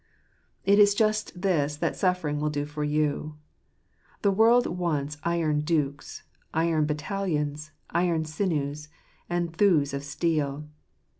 It 0.65 0.79
is 0.79 0.95
just 0.95 1.39
this 1.43 1.75
that 1.75 1.95
suffering 1.95 2.39
will 2.39 2.49
do 2.49 2.65
for 2.65 2.83
you. 2.83 3.37
The 4.23 4.31
world 4.31 4.65
wants 4.65 5.19
iron 5.23 5.59
dukes, 5.61 6.23
iron 6.55 6.87
battalions, 6.87 7.69
iron 7.91 8.25
sinews, 8.25 8.89
and 9.29 9.55
thews 9.55 9.93
of 9.93 10.03
steel. 10.03 10.65